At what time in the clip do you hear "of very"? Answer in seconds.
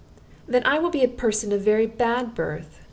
1.51-1.85